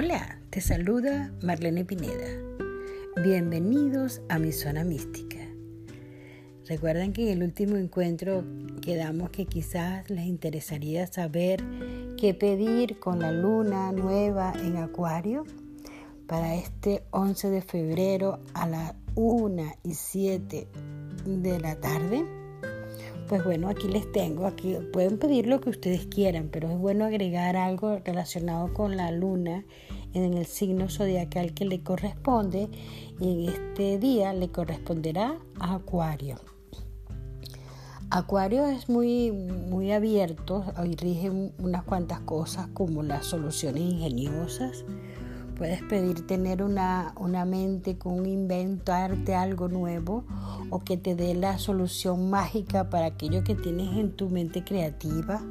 Hola, 0.00 0.38
te 0.50 0.60
saluda 0.60 1.32
Marlene 1.42 1.84
Pineda. 1.84 2.28
Bienvenidos 3.20 4.22
a 4.28 4.38
mi 4.38 4.52
zona 4.52 4.84
mística. 4.84 5.40
Recuerden 6.68 7.12
que 7.12 7.24
en 7.24 7.38
el 7.38 7.42
último 7.42 7.74
encuentro 7.74 8.44
quedamos 8.80 9.30
que 9.30 9.46
quizás 9.46 10.08
les 10.08 10.26
interesaría 10.26 11.08
saber 11.08 11.64
qué 12.16 12.32
pedir 12.32 13.00
con 13.00 13.18
la 13.18 13.32
luna 13.32 13.90
nueva 13.90 14.52
en 14.62 14.76
Acuario 14.76 15.42
para 16.28 16.54
este 16.54 17.02
11 17.10 17.50
de 17.50 17.62
febrero 17.62 18.38
a 18.54 18.68
las 18.68 18.94
1 19.16 19.64
y 19.82 19.94
7 19.94 20.68
de 21.26 21.58
la 21.58 21.74
tarde. 21.74 22.24
Pues 23.28 23.44
bueno, 23.44 23.68
aquí 23.68 23.88
les 23.88 24.10
tengo, 24.10 24.46
aquí 24.46 24.76
pueden 24.90 25.18
pedir 25.18 25.46
lo 25.46 25.60
que 25.60 25.68
ustedes 25.68 26.06
quieran, 26.06 26.48
pero 26.50 26.70
es 26.70 26.78
bueno 26.78 27.04
agregar 27.04 27.56
algo 27.56 27.98
relacionado 27.98 28.72
con 28.72 28.96
la 28.96 29.10
luna 29.10 29.66
en 30.14 30.32
el 30.32 30.46
signo 30.46 30.88
zodiacal 30.88 31.52
que 31.52 31.66
le 31.66 31.82
corresponde 31.82 32.70
y 33.20 33.32
en 33.32 33.48
este 33.50 33.98
día 33.98 34.32
le 34.32 34.48
corresponderá 34.48 35.36
a 35.60 35.74
Acuario. 35.74 36.36
Acuario 38.10 38.66
es 38.66 38.88
muy, 38.88 39.30
muy 39.30 39.92
abierto 39.92 40.64
y 40.82 40.96
rige 40.96 41.28
unas 41.30 41.82
cuantas 41.82 42.20
cosas 42.20 42.68
como 42.68 43.02
las 43.02 43.26
soluciones 43.26 43.82
ingeniosas. 43.82 44.86
Puedes 45.58 45.82
pedir 45.82 46.24
tener 46.24 46.62
una, 46.62 47.12
una 47.16 47.44
mente 47.44 47.98
con 47.98 48.26
inventarte 48.26 49.34
algo 49.34 49.66
nuevo 49.66 50.24
o 50.70 50.78
que 50.78 50.96
te 50.96 51.16
dé 51.16 51.34
la 51.34 51.58
solución 51.58 52.30
mágica 52.30 52.88
para 52.90 53.06
aquello 53.06 53.42
que 53.42 53.56
tienes 53.56 53.96
en 53.98 54.12
tu 54.12 54.28
mente 54.28 54.62
creativa. 54.62 55.42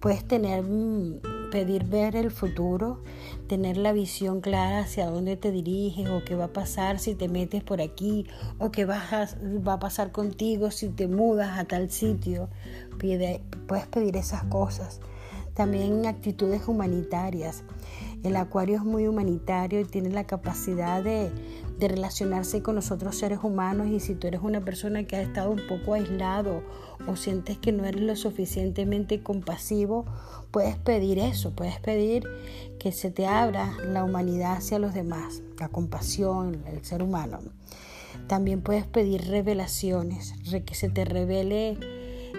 Puedes 0.00 0.22
tener, 0.28 0.62
mm, 0.62 1.50
pedir 1.50 1.84
ver 1.84 2.14
el 2.14 2.30
futuro, 2.30 3.02
tener 3.46 3.78
la 3.78 3.94
visión 3.94 4.42
clara 4.42 4.80
hacia 4.80 5.08
dónde 5.08 5.38
te 5.38 5.50
diriges 5.50 6.10
o 6.10 6.22
qué 6.24 6.34
va 6.34 6.44
a 6.44 6.52
pasar 6.52 6.98
si 6.98 7.14
te 7.14 7.30
metes 7.30 7.64
por 7.64 7.80
aquí 7.80 8.26
o 8.58 8.70
qué 8.70 8.84
va 8.84 9.00
a 9.66 9.78
pasar 9.78 10.12
contigo 10.12 10.70
si 10.70 10.90
te 10.90 11.08
mudas 11.08 11.58
a 11.58 11.64
tal 11.64 11.90
sitio. 11.90 12.50
puedes 12.98 13.86
pedir 13.86 14.14
esas 14.18 14.44
cosas. 14.44 15.00
También 15.54 16.06
actitudes 16.06 16.66
humanitarias. 16.66 17.62
El 18.22 18.36
acuario 18.36 18.76
es 18.76 18.84
muy 18.84 19.08
humanitario 19.08 19.80
y 19.80 19.84
tiene 19.84 20.10
la 20.10 20.24
capacidad 20.24 21.02
de, 21.02 21.30
de 21.78 21.88
relacionarse 21.88 22.62
con 22.62 22.76
los 22.76 22.92
otros 22.92 23.16
seres 23.16 23.40
humanos 23.42 23.88
y 23.88 23.98
si 23.98 24.14
tú 24.14 24.28
eres 24.28 24.42
una 24.42 24.60
persona 24.60 25.04
que 25.04 25.16
ha 25.16 25.22
estado 25.22 25.50
un 25.50 25.60
poco 25.68 25.94
aislado 25.94 26.62
o 27.08 27.16
sientes 27.16 27.58
que 27.58 27.72
no 27.72 27.84
eres 27.84 28.02
lo 28.02 28.14
suficientemente 28.14 29.22
compasivo, 29.22 30.04
puedes 30.52 30.76
pedir 30.76 31.18
eso, 31.18 31.50
puedes 31.50 31.80
pedir 31.80 32.24
que 32.78 32.92
se 32.92 33.10
te 33.10 33.26
abra 33.26 33.72
la 33.84 34.04
humanidad 34.04 34.52
hacia 34.52 34.78
los 34.78 34.94
demás, 34.94 35.42
la 35.58 35.68
compasión, 35.68 36.62
el 36.66 36.84
ser 36.84 37.02
humano. 37.02 37.40
También 38.28 38.60
puedes 38.62 38.86
pedir 38.86 39.26
revelaciones, 39.28 40.34
que 40.64 40.74
se 40.74 40.88
te 40.88 41.04
revele 41.04 41.78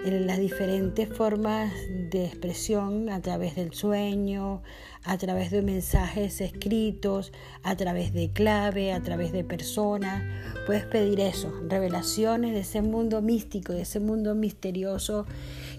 en 0.06 0.28
las 0.28 0.38
diferentes 0.38 1.08
formas 1.08 1.72
de 1.90 2.26
expresión 2.26 3.10
a 3.10 3.22
través 3.22 3.56
del 3.56 3.74
sueño, 3.74 4.62
a 5.04 5.18
través 5.18 5.50
de 5.50 5.62
mensajes 5.62 6.42
escritos, 6.42 7.32
a 7.64 7.76
través 7.76 8.14
de 8.14 8.32
clave, 8.32 8.92
a 8.92 9.02
través 9.02 9.32
de 9.32 9.44
personas. 9.44 10.24
Puedes 10.66 10.86
pedir 10.86 11.22
eso, 11.22 11.54
revelaciones 11.68 12.54
de 12.54 12.62
ese 12.62 12.82
mundo 12.82 13.22
místico, 13.22 13.74
de 13.74 13.84
ese 13.84 14.02
mundo 14.02 14.36
misterioso 14.36 15.26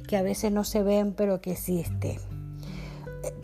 que 0.08 0.16
a 0.16 0.22
veces 0.22 0.53
no 0.53 0.64
se 0.64 0.83
ven 0.83 1.12
pero 1.12 1.41
que 1.42 1.53
existe. 1.53 2.19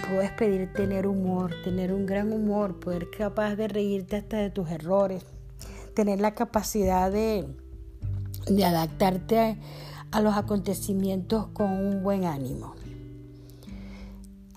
Puedes 0.09 0.33
pedir 0.33 0.73
tener 0.73 1.07
humor, 1.07 1.53
tener 1.63 1.93
un 1.93 2.07
gran 2.07 2.33
humor, 2.33 2.81
poder 2.81 3.09
capaz 3.11 3.55
de 3.55 3.69
reírte 3.69 4.17
hasta 4.17 4.39
de 4.39 4.51
tus 4.51 4.71
errores, 4.71 5.25
tener 5.95 6.21
la 6.21 6.35
capacidad 6.35 7.11
de, 7.11 7.47
de 8.47 8.65
adaptarte 8.65 9.39
a 9.39 9.57
a 10.13 10.21
los 10.21 10.37
acontecimientos 10.37 11.49
con 11.49 11.71
un 11.71 12.03
buen 12.03 12.25
ánimo. 12.25 12.75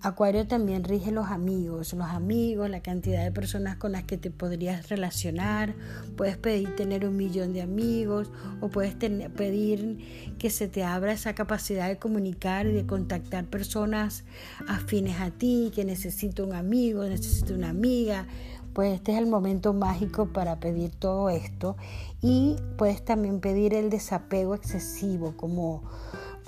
Acuario 0.03 0.46
también 0.46 0.84
rige 0.84 1.14
los 1.14 1.28
amigos, 1.28 1.94
los 1.94 2.09
amigos, 2.09 2.69
la 2.69 2.81
cantidad 2.81 3.24
de 3.24 3.31
personas 3.31 3.78
con 3.78 3.94
las 3.94 4.03
que 4.03 4.18
te 4.18 4.31
podrías 4.31 4.90
relacionar. 4.90 5.75
Puedes 6.18 6.36
pedir 6.36 6.75
tener 6.75 7.08
un 7.08 7.16
millón 7.16 7.53
de 7.53 7.62
amigos 7.62 8.30
o 8.59 8.68
puedes 8.68 8.96
pedir 8.96 10.36
que 10.38 10.50
se 10.50 10.68
te 10.68 10.84
abra 10.84 11.14
esa 11.14 11.36
capacidad 11.36 11.88
de 11.88 12.00
comunicar 12.00 12.68
y 12.68 12.74
de 12.74 12.85
contactar 12.85 13.46
personas 13.46 14.25
afines 14.68 15.22
a 15.22 15.31
ti, 15.31 15.72
que 15.74 15.85
necesito 15.85 16.46
un 16.46 16.53
amigo, 16.53 17.06
necesito 17.06 17.53
una 17.53 17.70
amiga, 17.70 18.28
pues 18.73 18.95
este 18.95 19.13
es 19.13 19.19
el 19.19 19.28
momento 19.28 19.73
mágico 19.73 20.28
para 20.28 20.59
pedir 20.59 20.91
todo 20.91 21.29
esto 21.29 21.75
y 22.22 22.56
puedes 22.78 23.03
también 23.06 23.39
pedir 23.39 23.73
el 23.73 23.89
desapego 23.89 24.56
excesivo, 24.56 25.34
como, 25.38 25.84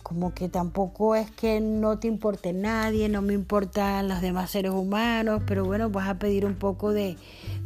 como 0.01 0.33
que 0.33 0.49
tampoco 0.49 1.15
es 1.15 1.29
que 1.31 1.59
no 1.59 1.99
te 1.99 2.07
importe 2.07 2.53
nadie, 2.53 3.09
no 3.09 3.21
me 3.21 3.33
importan 3.33 4.07
los 4.07 4.21
demás 4.21 4.51
seres 4.51 4.71
humanos, 4.71 5.43
pero 5.45 5.65
bueno, 5.65 5.89
vas 5.89 6.09
a 6.09 6.17
pedir 6.17 6.45
un 6.45 6.55
poco 6.55 6.91
de, 6.93 7.17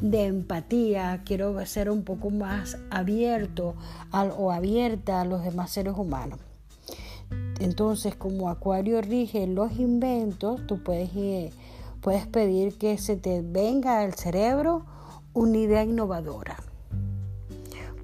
empatía, 0.01 1.21
quiero 1.25 1.65
ser 1.65 1.89
un 1.89 2.03
poco 2.03 2.29
más 2.29 2.77
abierto 2.89 3.75
o 4.11 4.51
abierta 4.51 5.21
a 5.21 5.25
los 5.25 5.43
demás 5.43 5.71
seres 5.71 5.93
humanos. 5.95 6.39
Entonces, 7.59 8.15
como 8.15 8.49
Acuario 8.49 9.01
rige 9.01 9.45
los 9.47 9.79
inventos, 9.79 10.65
tú 10.67 10.83
puedes... 10.83 11.09
Eh, 11.15 11.51
Puedes 12.01 12.27
pedir 12.27 12.77
que 12.77 12.97
se 12.97 13.17
te 13.17 13.41
venga 13.41 13.99
al 13.99 14.13
cerebro 14.13 14.85
una 15.33 15.57
idea 15.57 15.83
innovadora. 15.83 16.57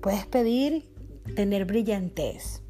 Puedes 0.02 0.26
pedir 0.26 0.92
tener 1.36 1.66
brillantez. 1.66 2.62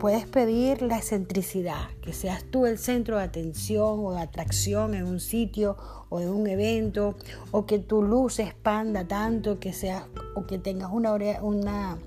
Puedes 0.00 0.26
pedir 0.26 0.82
la 0.82 0.98
excentricidad, 0.98 1.88
que 2.02 2.12
seas 2.12 2.44
tú 2.44 2.66
el 2.66 2.76
centro 2.76 3.16
de 3.16 3.22
atención 3.22 4.00
o 4.04 4.12
de 4.12 4.20
atracción 4.20 4.94
en 4.94 5.04
un 5.06 5.20
sitio 5.20 5.76
o 6.10 6.20
en 6.20 6.28
un 6.28 6.46
evento, 6.46 7.16
o 7.52 7.64
que 7.64 7.78
tu 7.78 8.02
luz 8.02 8.34
se 8.34 8.42
expanda 8.42 9.06
tanto 9.06 9.60
que 9.60 9.72
seas 9.72 10.04
o 10.34 10.44
que 10.46 10.58
tengas 10.58 10.90
una, 10.92 11.14
una, 11.40 11.98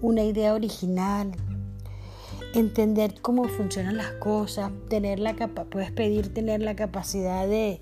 una 0.00 0.24
idea 0.24 0.54
original, 0.54 1.30
entender 2.58 3.20
cómo 3.20 3.44
funcionan 3.44 3.96
las 3.96 4.12
cosas, 4.12 4.70
tener 4.88 5.18
la 5.18 5.34
puedes 5.34 5.90
pedir 5.92 6.32
tener 6.32 6.60
la 6.62 6.76
capacidad 6.76 7.46
de, 7.46 7.80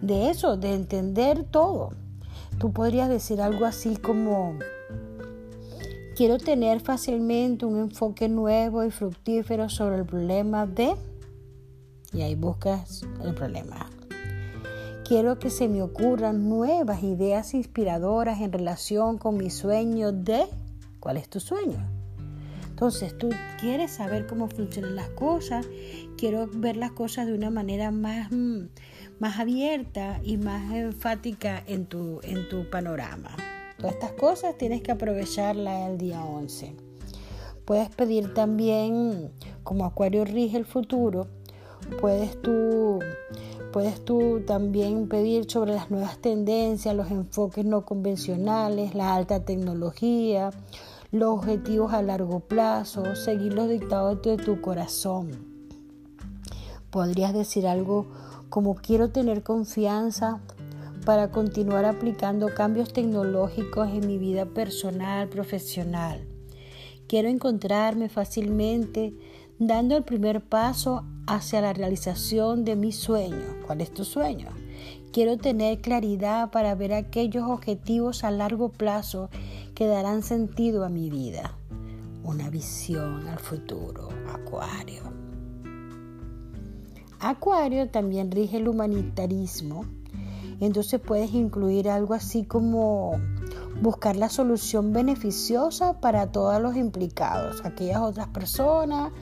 de 0.00 0.30
eso, 0.30 0.56
de 0.56 0.74
entender 0.74 1.44
todo. 1.44 1.90
Tú 2.58 2.72
podrías 2.72 3.08
decir 3.08 3.40
algo 3.40 3.64
así 3.64 3.96
como, 3.96 4.58
quiero 6.16 6.38
tener 6.38 6.80
fácilmente 6.80 7.66
un 7.66 7.78
enfoque 7.78 8.28
nuevo 8.28 8.84
y 8.84 8.90
fructífero 8.90 9.68
sobre 9.68 9.96
el 9.96 10.04
problema 10.04 10.66
de, 10.66 10.94
y 12.12 12.22
ahí 12.22 12.34
buscas 12.34 13.02
el 13.24 13.34
problema. 13.34 13.88
Quiero 15.04 15.38
que 15.38 15.50
se 15.50 15.68
me 15.68 15.82
ocurran 15.82 16.48
nuevas 16.48 17.02
ideas 17.02 17.54
inspiradoras 17.54 18.40
en 18.40 18.52
relación 18.52 19.18
con 19.18 19.36
mi 19.36 19.50
sueño 19.50 20.12
de, 20.12 20.46
¿cuál 21.00 21.16
es 21.16 21.28
tu 21.28 21.40
sueño? 21.40 22.01
Entonces 22.82 23.16
tú 23.16 23.30
quieres 23.60 23.92
saber 23.92 24.26
cómo 24.26 24.48
funcionan 24.48 24.96
las 24.96 25.08
cosas, 25.10 25.68
quiero 26.16 26.48
ver 26.52 26.76
las 26.76 26.90
cosas 26.90 27.28
de 27.28 27.32
una 27.32 27.48
manera 27.48 27.92
más, 27.92 28.32
mm, 28.32 28.62
más 29.20 29.38
abierta 29.38 30.18
y 30.24 30.36
más 30.36 30.72
enfática 30.72 31.62
en 31.68 31.86
tu, 31.86 32.18
en 32.24 32.48
tu 32.48 32.68
panorama. 32.70 33.36
Todas 33.78 33.94
estas 33.94 34.10
cosas 34.14 34.58
tienes 34.58 34.82
que 34.82 34.90
aprovecharlas 34.90 35.90
el 35.90 35.96
día 35.96 36.24
11. 36.24 36.74
Puedes 37.64 37.88
pedir 37.90 38.34
también, 38.34 39.30
como 39.62 39.84
Acuario 39.84 40.24
rige 40.24 40.56
el 40.56 40.66
futuro, 40.66 41.28
puedes 42.00 42.42
tú, 42.42 42.98
puedes 43.72 44.04
tú 44.04 44.42
también 44.44 45.06
pedir 45.06 45.48
sobre 45.48 45.72
las 45.72 45.88
nuevas 45.88 46.18
tendencias, 46.18 46.96
los 46.96 47.12
enfoques 47.12 47.64
no 47.64 47.84
convencionales, 47.84 48.96
la 48.96 49.14
alta 49.14 49.44
tecnología, 49.44 50.50
los 51.12 51.38
objetivos 51.38 51.92
a 51.92 52.00
largo 52.00 52.40
plazo, 52.40 53.14
seguir 53.14 53.52
los 53.52 53.68
dictados 53.68 54.22
de 54.22 54.38
tu 54.38 54.62
corazón. 54.62 55.30
Podrías 56.90 57.34
decir 57.34 57.66
algo 57.66 58.06
como 58.48 58.74
quiero 58.74 59.10
tener 59.10 59.42
confianza 59.42 60.40
para 61.04 61.30
continuar 61.30 61.84
aplicando 61.84 62.54
cambios 62.54 62.92
tecnológicos 62.92 63.88
en 63.90 64.06
mi 64.06 64.18
vida 64.18 64.46
personal, 64.46 65.28
profesional. 65.28 66.26
Quiero 67.08 67.28
encontrarme 67.28 68.08
fácilmente 68.08 69.14
dando 69.58 69.96
el 69.96 70.04
primer 70.04 70.40
paso 70.40 71.04
hacia 71.26 71.60
la 71.60 71.74
realización 71.74 72.64
de 72.64 72.74
mi 72.74 72.90
sueño. 72.90 73.56
¿Cuál 73.66 73.82
es 73.82 73.92
tu 73.92 74.04
sueño? 74.04 74.61
Quiero 75.12 75.36
tener 75.36 75.82
claridad 75.82 76.50
para 76.50 76.74
ver 76.74 76.94
aquellos 76.94 77.44
objetivos 77.46 78.24
a 78.24 78.30
largo 78.30 78.70
plazo 78.70 79.28
que 79.74 79.86
darán 79.86 80.22
sentido 80.22 80.86
a 80.86 80.88
mi 80.88 81.10
vida. 81.10 81.54
Una 82.24 82.48
visión 82.48 83.28
al 83.28 83.38
futuro, 83.38 84.08
Acuario. 84.32 85.02
Acuario 87.20 87.90
también 87.90 88.30
rige 88.30 88.56
el 88.56 88.68
humanitarismo, 88.68 89.84
Entonces 90.60 90.98
puedes 90.98 91.34
incluir 91.34 91.90
algo 91.90 92.14
así 92.14 92.44
como 92.44 93.20
buscar 93.82 94.16
la 94.16 94.30
solución 94.30 94.94
beneficiosa 94.94 96.00
para 96.00 96.32
todos 96.32 96.62
los 96.62 96.74
implicados, 96.76 97.62
aquellas 97.64 98.00
otras 98.00 98.28
personas, 98.28 99.12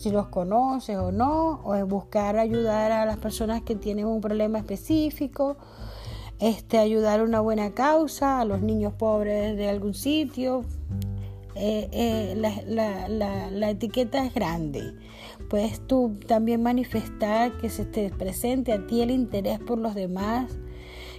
si 0.00 0.10
los 0.10 0.28
conoces 0.28 0.96
o 0.96 1.12
no, 1.12 1.60
o 1.62 1.86
buscar 1.86 2.38
ayudar 2.38 2.90
a 2.90 3.04
las 3.04 3.18
personas 3.18 3.60
que 3.60 3.74
tienen 3.74 4.06
un 4.06 4.22
problema 4.22 4.56
específico, 4.56 5.58
este, 6.38 6.78
ayudar 6.78 7.20
a 7.20 7.22
una 7.22 7.40
buena 7.40 7.74
causa, 7.74 8.40
a 8.40 8.46
los 8.46 8.62
niños 8.62 8.94
pobres 8.94 9.58
de 9.58 9.68
algún 9.68 9.92
sitio. 9.92 10.64
Eh, 11.54 11.90
eh, 11.92 12.34
la, 12.34 13.50
la 13.50 13.70
etiqueta 13.70 14.24
es 14.24 14.32
grande. 14.32 14.94
Puedes 15.50 15.86
tú 15.86 16.16
también 16.26 16.62
manifestar 16.62 17.58
que 17.58 17.68
se 17.68 17.84
te 17.84 18.08
presente 18.08 18.72
a 18.72 18.86
ti 18.86 19.02
el 19.02 19.10
interés 19.10 19.58
por 19.58 19.78
los 19.78 19.94
demás, 19.94 20.50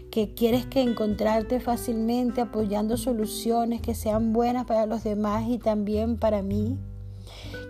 que 0.10 0.34
quieres 0.34 0.66
que 0.66 0.82
encontrarte 0.82 1.60
fácilmente 1.60 2.42
apoyando 2.42 2.98
soluciones 2.98 3.80
que 3.80 3.94
sean 3.94 4.34
buenas 4.34 4.66
para 4.66 4.88
los 4.88 5.04
demás 5.04 5.48
y 5.48 5.60
también 5.60 6.18
para 6.18 6.42
mí. 6.42 6.80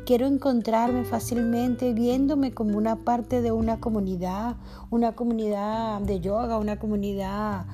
Quiero 0.05 0.27
encontrarme 0.27 1.05
fácilmente 1.05 1.93
viéndome 1.93 2.53
como 2.53 2.77
una 2.77 2.97
parte 2.97 3.41
de 3.41 3.51
una 3.51 3.79
comunidad, 3.79 4.57
una 4.89 5.13
comunidad 5.13 6.01
de 6.01 6.19
yoga, 6.19 6.57
una 6.57 6.79
comunidad 6.79 7.65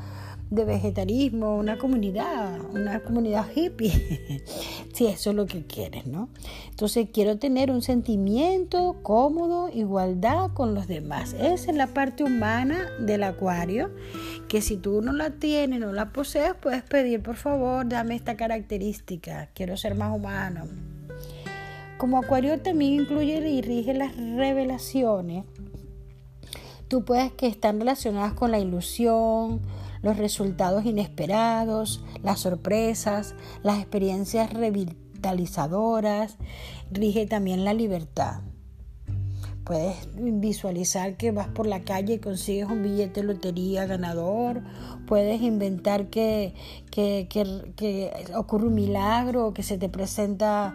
de 0.50 0.64
vegetarismo, 0.64 1.58
una 1.58 1.78
comunidad, 1.78 2.60
una 2.74 3.02
comunidad 3.02 3.48
hippie, 3.54 3.92
si 4.94 5.08
eso 5.08 5.32
es 5.32 5.36
lo 5.36 5.46
que 5.46 5.66
quieres, 5.66 6.08
¿no? 6.08 6.30
Entonces 6.70 7.10
quiero 7.12 7.38
tener 7.38 7.70
un 7.70 7.82
sentimiento 7.82 8.98
cómodo, 9.04 9.70
igualdad 9.74 10.52
con 10.54 10.74
los 10.74 10.88
demás. 10.88 11.34
Esa 11.34 11.72
es 11.72 11.76
la 11.76 11.88
parte 11.88 12.24
humana 12.24 12.90
del 13.00 13.24
acuario, 13.24 13.92
que 14.48 14.62
si 14.62 14.78
tú 14.78 15.02
no 15.02 15.12
la 15.12 15.32
tienes, 15.32 15.82
no 15.82 15.92
la 15.92 16.14
posees, 16.14 16.54
puedes 16.56 16.84
pedir, 16.84 17.22
por 17.22 17.36
favor, 17.36 17.88
dame 17.88 18.16
esta 18.16 18.38
característica, 18.38 19.50
quiero 19.54 19.76
ser 19.76 19.96
más 19.96 20.16
humano. 20.16 20.66
Como 21.98 22.20
acuario 22.20 22.60
también 22.62 22.94
incluye 22.94 23.50
y 23.50 23.62
rige 23.62 23.94
las 23.94 24.16
revelaciones, 24.16 25.46
tú 26.88 27.04
puedes 27.04 27.32
que 27.32 27.48
están 27.48 27.80
relacionadas 27.80 28.34
con 28.34 28.52
la 28.52 28.60
ilusión, 28.60 29.62
los 30.04 30.18
resultados 30.18 30.86
inesperados, 30.86 32.04
las 32.22 32.42
sorpresas, 32.42 33.34
las 33.64 33.80
experiencias 33.80 34.54
revitalizadoras, 34.54 36.38
rige 36.92 37.26
también 37.26 37.66
la 37.66 37.74
libertad. 37.74 38.42
Puedes 39.68 40.08
visualizar 40.16 41.18
que 41.18 41.32
vas 41.32 41.50
por 41.50 41.68
la 41.68 41.82
calle 41.82 42.14
y 42.14 42.20
consigues 42.20 42.70
un 42.70 42.84
billete 42.84 43.20
de 43.20 43.28
lotería 43.28 43.86
ganador. 43.86 44.62
Puedes 45.06 45.42
inventar 45.42 46.08
que, 46.08 46.54
que, 46.90 47.28
que, 47.30 48.14
ocurre 48.34 48.68
un 48.68 48.76
milagro, 48.76 49.54
que 49.54 49.64
se 49.64 49.78
te 49.78 49.90
presenta 49.90 50.74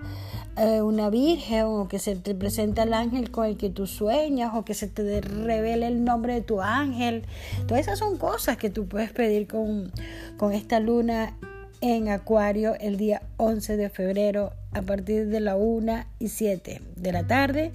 eh, 0.56 0.82
una 0.82 1.08
virgen 1.08 1.64
o 1.64 1.88
que 1.88 1.98
se 1.98 2.14
te 2.16 2.34
presenta 2.34 2.82
el 2.82 2.92
ángel 2.92 3.30
con 3.30 3.46
el 3.46 3.56
que 3.56 3.70
tú 3.70 3.86
sueñas 3.86 4.52
o 4.54 4.64
que 4.64 4.74
se 4.74 4.86
te 4.86 5.20
revele 5.20 5.86
el 5.86 6.04
nombre 6.04 6.34
de 6.34 6.40
tu 6.42 6.60
ángel. 6.60 7.24
Todas 7.66 7.82
esas 7.82 7.98
son 7.98 8.18
cosas 8.18 8.58
que 8.58 8.68
tú 8.68 8.86
puedes 8.86 9.12
pedir 9.12 9.46
con, 9.46 9.90
con 10.36 10.52
esta 10.52 10.78
luna 10.78 11.36
en 11.80 12.08
Acuario 12.08 12.74
el 12.80 12.96
día 12.96 13.22
11 13.38 13.76
de 13.76 13.88
febrero 13.88 14.52
a 14.72 14.82
partir 14.82 15.28
de 15.28 15.40
la 15.40 15.56
1 15.56 16.04
y 16.18 16.28
7 16.28 16.82
de 16.96 17.12
la 17.12 17.26
tarde. 17.26 17.72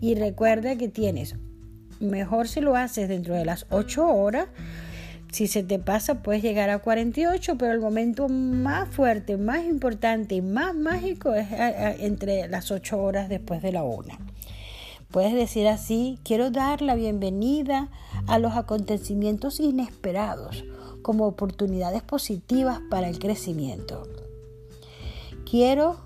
Y 0.00 0.14
recuerda 0.14 0.76
que 0.76 0.88
tienes, 0.88 1.34
mejor 1.98 2.46
si 2.46 2.60
lo 2.60 2.76
haces 2.76 3.08
dentro 3.08 3.34
de 3.34 3.44
las 3.44 3.66
8 3.70 4.06
horas, 4.06 4.46
si 5.32 5.46
se 5.46 5.62
te 5.62 5.78
pasa 5.78 6.22
puedes 6.22 6.42
llegar 6.42 6.70
a 6.70 6.80
48, 6.80 7.56
pero 7.56 7.72
el 7.72 7.80
momento 7.80 8.28
más 8.28 8.88
fuerte, 8.88 9.36
más 9.36 9.64
importante 9.64 10.34
y 10.34 10.42
más 10.42 10.74
mágico 10.74 11.34
es 11.34 11.48
entre 12.00 12.48
las 12.48 12.70
8 12.70 12.98
horas 12.98 13.28
después 13.28 13.62
de 13.62 13.72
la 13.72 13.84
1. 13.84 14.18
Puedes 15.10 15.32
decir 15.32 15.66
así, 15.66 16.18
quiero 16.24 16.50
dar 16.50 16.82
la 16.82 16.94
bienvenida 16.94 17.88
a 18.28 18.38
los 18.38 18.54
acontecimientos 18.54 19.58
inesperados 19.58 20.64
como 21.02 21.26
oportunidades 21.26 22.02
positivas 22.02 22.80
para 22.90 23.08
el 23.08 23.18
crecimiento. 23.18 24.06
Quiero 25.50 25.98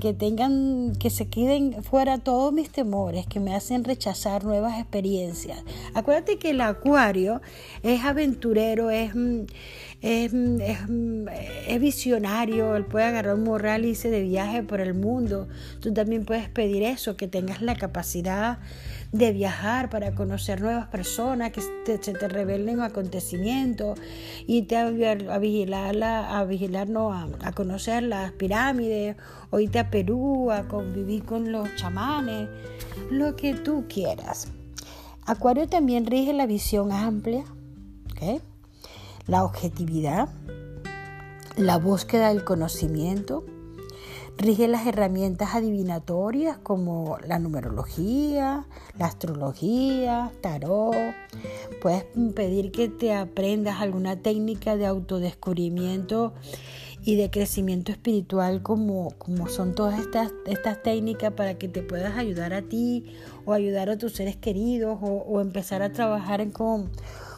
que 0.00 0.14
tengan, 0.14 0.92
que 0.98 1.10
se 1.10 1.28
queden 1.28 1.82
fuera 1.82 2.18
todos 2.18 2.52
mis 2.52 2.70
temores 2.70 3.26
que 3.26 3.40
me 3.40 3.54
hacen 3.54 3.84
rechazar 3.84 4.44
nuevas 4.44 4.78
experiencias. 4.78 5.62
Acuérdate 5.94 6.38
que 6.38 6.50
el 6.50 6.60
acuario 6.60 7.40
es 7.82 8.04
aventurero, 8.04 8.90
es, 8.90 9.14
mm, 9.14 9.46
mm, 10.02 11.28
es, 11.68 11.80
visionario, 11.80 12.76
él 12.76 12.84
puede 12.84 13.06
agarrar 13.06 13.34
un 13.34 13.44
morral 13.44 13.84
y 13.84 13.90
irse 13.90 14.10
de 14.10 14.22
viaje 14.22 14.62
por 14.62 14.80
el 14.80 14.94
mundo. 14.94 15.48
Tú 15.80 15.92
también 15.92 16.24
puedes 16.24 16.48
pedir 16.48 16.82
eso, 16.82 17.16
que 17.16 17.26
tengas 17.26 17.60
la 17.62 17.74
capacidad 17.74 18.58
de 19.12 19.32
viajar 19.32 19.88
para 19.90 20.14
conocer 20.14 20.60
nuevas 20.60 20.88
personas, 20.88 21.52
que 21.52 21.60
se 21.60 21.98
te 21.98 22.28
revelen 22.28 22.80
acontecimientos, 22.80 23.98
y 24.46 24.62
te 24.62 24.76
a, 24.76 24.90
vigilarla, 25.38 26.38
a 26.38 26.44
vigilar, 26.44 26.88
a, 27.42 27.52
conocer 27.52 28.02
las 28.02 28.32
pirámides, 28.32 29.16
o 29.50 29.60
irte 29.60 29.78
a 29.78 29.90
Perú 29.90 30.50
a 30.50 30.68
convivir 30.68 31.24
con 31.24 31.52
los 31.52 31.74
chamanes, 31.76 32.48
lo 33.10 33.36
que 33.36 33.54
tú 33.54 33.84
quieras. 33.88 34.48
Acuario 35.24 35.68
también 35.68 36.06
rige 36.06 36.32
la 36.32 36.46
visión 36.46 36.92
amplia, 36.92 37.44
la 39.26 39.44
objetividad, 39.44 40.28
la 41.56 41.78
búsqueda 41.78 42.28
del 42.28 42.44
conocimiento, 42.44 43.44
Rige 44.38 44.68
las 44.68 44.86
herramientas 44.86 45.54
adivinatorias 45.54 46.58
como 46.58 47.16
la 47.26 47.38
numerología, 47.38 48.66
la 48.98 49.06
astrología, 49.06 50.30
tarot. 50.42 50.94
Puedes 51.80 52.04
pedir 52.34 52.70
que 52.70 52.88
te 52.88 53.14
aprendas 53.14 53.80
alguna 53.80 54.16
técnica 54.16 54.76
de 54.76 54.84
autodescubrimiento 54.84 56.34
y 57.02 57.16
de 57.16 57.30
crecimiento 57.30 57.92
espiritual 57.92 58.62
como, 58.62 59.12
como 59.12 59.48
son 59.48 59.74
todas 59.74 59.98
estas, 59.98 60.32
estas 60.44 60.82
técnicas 60.82 61.32
para 61.32 61.56
que 61.56 61.68
te 61.68 61.80
puedas 61.80 62.18
ayudar 62.18 62.52
a 62.52 62.62
ti 62.62 63.16
o 63.46 63.54
ayudar 63.54 63.88
a 63.88 63.96
tus 63.96 64.12
seres 64.12 64.36
queridos 64.36 64.98
o, 65.00 65.06
o 65.06 65.40
empezar 65.40 65.80
a 65.80 65.92
trabajar 65.92 66.50
con 66.52 66.90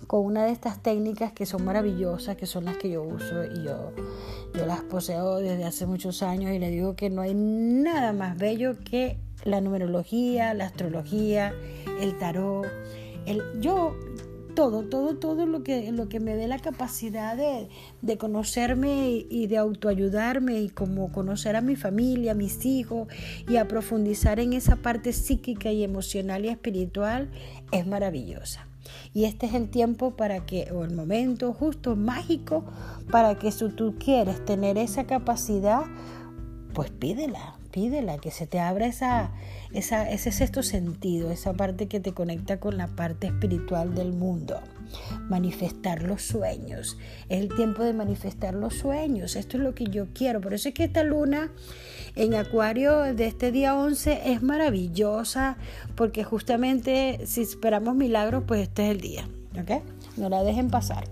con 0.08 0.24
una 0.24 0.46
de 0.46 0.52
estas 0.52 0.82
técnicas 0.82 1.32
que 1.32 1.44
son 1.44 1.64
maravillosas, 1.64 2.34
que 2.36 2.46
son 2.46 2.64
las 2.64 2.78
que 2.78 2.90
yo 2.90 3.02
uso 3.02 3.44
y 3.44 3.62
yo, 3.62 3.92
yo 4.54 4.66
las 4.66 4.80
poseo 4.82 5.36
desde 5.36 5.64
hace 5.64 5.86
muchos 5.86 6.22
años 6.22 6.52
y 6.52 6.58
le 6.58 6.70
digo 6.70 6.96
que 6.96 7.10
no 7.10 7.22
hay 7.22 7.34
nada 7.34 8.12
más 8.12 8.38
bello 8.38 8.78
que 8.78 9.18
la 9.44 9.60
numerología, 9.60 10.54
la 10.54 10.66
astrología, 10.66 11.54
el 12.00 12.16
tarot, 12.18 12.66
el, 13.26 13.42
yo 13.60 13.94
todo, 14.54 14.82
todo, 14.82 15.16
todo 15.16 15.46
lo 15.46 15.62
que, 15.62 15.92
lo 15.92 16.08
que 16.08 16.18
me 16.18 16.34
dé 16.34 16.48
la 16.48 16.58
capacidad 16.58 17.36
de, 17.36 17.68
de 18.02 18.18
conocerme 18.18 19.10
y, 19.10 19.26
y, 19.30 19.46
de 19.46 19.56
autoayudarme 19.56 20.60
y 20.60 20.68
como 20.68 21.12
conocer 21.12 21.54
a 21.54 21.60
mi 21.60 21.76
familia, 21.76 22.32
a 22.32 22.34
mis 22.34 22.66
hijos 22.66 23.06
y 23.48 23.56
a 23.56 23.68
profundizar 23.68 24.40
en 24.40 24.54
esa 24.54 24.76
parte 24.76 25.12
psíquica 25.12 25.70
y 25.70 25.84
emocional 25.84 26.44
y 26.44 26.48
espiritual 26.48 27.30
es 27.70 27.86
maravillosa. 27.86 28.67
Y 29.14 29.24
este 29.24 29.46
es 29.46 29.54
el 29.54 29.68
tiempo 29.68 30.16
para 30.16 30.46
que, 30.46 30.70
o 30.72 30.84
el 30.84 30.94
momento 30.94 31.52
justo, 31.52 31.96
mágico, 31.96 32.64
para 33.10 33.36
que 33.36 33.50
si 33.52 33.68
tú 33.70 33.96
quieres 33.98 34.44
tener 34.44 34.78
esa 34.78 35.04
capacidad, 35.04 35.82
pues 36.74 36.90
pídela, 36.90 37.56
pídela, 37.70 38.18
que 38.18 38.30
se 38.30 38.46
te 38.46 38.60
abra 38.60 38.86
esa, 38.86 39.32
esa, 39.72 40.08
ese 40.08 40.32
sexto 40.32 40.62
sentido, 40.62 41.30
esa 41.30 41.54
parte 41.54 41.88
que 41.88 42.00
te 42.00 42.12
conecta 42.12 42.60
con 42.60 42.76
la 42.76 42.88
parte 42.88 43.28
espiritual 43.28 43.94
del 43.94 44.12
mundo. 44.12 44.60
Manifestar 45.28 46.02
los 46.02 46.22
sueños. 46.22 46.98
Es 47.28 47.40
el 47.40 47.54
tiempo 47.54 47.82
de 47.82 47.92
manifestar 47.92 48.54
los 48.54 48.74
sueños. 48.74 49.36
Esto 49.36 49.56
es 49.56 49.62
lo 49.62 49.74
que 49.74 49.84
yo 49.84 50.06
quiero. 50.14 50.40
Por 50.40 50.54
eso 50.54 50.68
es 50.68 50.74
que 50.74 50.84
esta 50.84 51.02
luna 51.02 51.52
en 52.16 52.34
Acuario 52.34 53.14
de 53.14 53.26
este 53.26 53.52
día 53.52 53.76
11 53.76 54.32
es 54.32 54.42
maravillosa 54.42 55.56
porque 55.94 56.24
justamente 56.24 57.20
si 57.24 57.42
esperamos 57.42 57.94
milagros, 57.94 58.44
pues 58.46 58.62
este 58.62 58.86
es 58.86 58.90
el 58.90 59.00
día. 59.00 59.28
¿Ok? 59.60 59.82
No 60.16 60.28
la 60.28 60.42
dejen 60.42 60.70
pasar. 60.70 61.04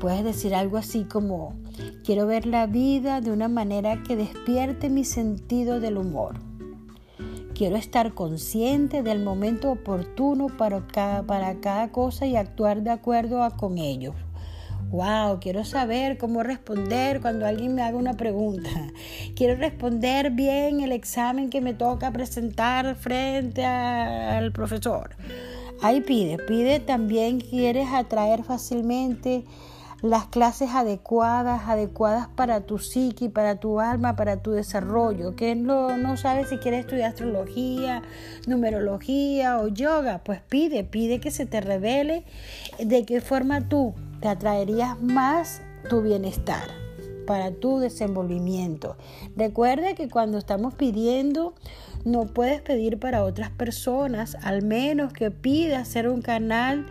Puedes 0.00 0.24
decir 0.24 0.54
algo 0.54 0.78
así 0.78 1.04
como, 1.04 1.54
quiero 2.04 2.26
ver 2.26 2.46
la 2.46 2.66
vida 2.66 3.20
de 3.20 3.30
una 3.30 3.48
manera 3.48 4.02
que 4.02 4.16
despierte 4.16 4.88
mi 4.88 5.04
sentido 5.04 5.78
del 5.78 5.98
humor. 5.98 6.49
Quiero 7.60 7.76
estar 7.76 8.14
consciente 8.14 9.02
del 9.02 9.22
momento 9.22 9.70
oportuno 9.70 10.46
para 10.46 10.86
cada, 10.86 11.24
para 11.24 11.60
cada 11.60 11.92
cosa 11.92 12.24
y 12.24 12.34
actuar 12.34 12.80
de 12.82 12.88
acuerdo 12.88 13.42
a, 13.42 13.54
con 13.54 13.76
ello. 13.76 14.14
Wow, 14.90 15.40
quiero 15.42 15.66
saber 15.66 16.16
cómo 16.16 16.42
responder 16.42 17.20
cuando 17.20 17.44
alguien 17.44 17.74
me 17.74 17.82
haga 17.82 17.98
una 17.98 18.14
pregunta. 18.14 18.70
Quiero 19.36 19.56
responder 19.56 20.30
bien 20.30 20.80
el 20.80 20.92
examen 20.92 21.50
que 21.50 21.60
me 21.60 21.74
toca 21.74 22.10
presentar 22.10 22.96
frente 22.96 23.62
al 23.66 24.52
profesor. 24.52 25.10
Ahí 25.82 26.00
pide, 26.00 26.38
pide 26.38 26.80
también, 26.80 27.40
quieres 27.42 27.88
atraer 27.92 28.42
fácilmente 28.42 29.44
las 30.02 30.26
clases 30.26 30.70
adecuadas, 30.70 31.62
adecuadas 31.66 32.28
para 32.28 32.62
tu 32.62 32.78
psique, 32.78 33.30
para 33.30 33.56
tu 33.56 33.80
alma, 33.80 34.16
para 34.16 34.38
tu 34.42 34.52
desarrollo. 34.52 35.36
Que 35.36 35.54
no, 35.54 35.96
no 35.96 36.16
sabes 36.16 36.48
si 36.48 36.58
quieres 36.58 36.80
estudiar 36.80 37.10
astrología, 37.10 38.02
numerología 38.46 39.60
o 39.60 39.68
yoga, 39.68 40.22
pues 40.24 40.40
pide, 40.40 40.84
pide 40.84 41.20
que 41.20 41.30
se 41.30 41.46
te 41.46 41.60
revele 41.60 42.24
de 42.78 43.04
qué 43.04 43.20
forma 43.20 43.68
tú 43.68 43.94
te 44.20 44.28
atraerías 44.28 45.00
más 45.00 45.62
tu 45.88 46.02
bienestar 46.02 46.68
para 47.26 47.52
tu 47.52 47.78
desenvolvimiento. 47.78 48.96
Recuerda 49.36 49.94
que 49.94 50.08
cuando 50.08 50.36
estamos 50.36 50.74
pidiendo, 50.74 51.54
no 52.04 52.26
puedes 52.26 52.60
pedir 52.60 52.98
para 52.98 53.22
otras 53.22 53.50
personas, 53.50 54.36
al 54.42 54.62
menos 54.62 55.12
que 55.12 55.30
pidas 55.30 55.86
ser 55.86 56.08
un 56.08 56.22
canal 56.22 56.86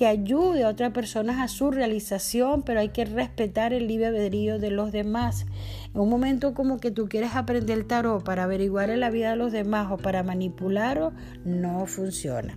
que 0.00 0.06
ayude 0.06 0.64
a 0.64 0.70
otras 0.70 0.92
personas 0.92 1.40
a 1.40 1.48
su 1.48 1.70
realización, 1.70 2.62
pero 2.62 2.80
hay 2.80 2.88
que 2.88 3.04
respetar 3.04 3.74
el 3.74 3.86
libre 3.86 4.06
albedrío 4.06 4.58
de 4.58 4.70
los 4.70 4.92
demás. 4.92 5.44
En 5.92 6.00
un 6.00 6.08
momento 6.08 6.54
como 6.54 6.78
que 6.78 6.90
tú 6.90 7.06
quieres 7.06 7.36
aprender 7.36 7.76
el 7.76 7.86
tarot 7.86 8.24
para 8.24 8.44
averiguar 8.44 8.88
en 8.88 9.00
la 9.00 9.10
vida 9.10 9.28
de 9.28 9.36
los 9.36 9.52
demás 9.52 9.92
o 9.92 9.98
para 9.98 10.22
manipularlo, 10.22 11.12
no 11.44 11.84
funciona. 11.84 12.56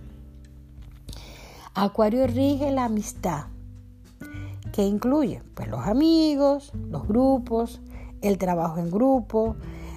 Acuario 1.74 2.26
rige 2.26 2.70
la 2.70 2.86
amistad. 2.86 3.48
¿Qué 4.72 4.86
incluye? 4.86 5.42
Pues 5.54 5.68
los 5.68 5.86
amigos, 5.86 6.72
los 6.88 7.06
grupos, 7.06 7.82
el 8.22 8.38
trabajo 8.38 8.78
en 8.78 8.90
grupo, 8.90 9.56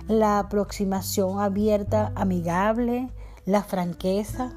la 0.09 0.39
aproximación 0.39 1.39
abierta, 1.39 2.11
amigable, 2.13 3.07
la 3.45 3.63
franqueza, 3.63 4.53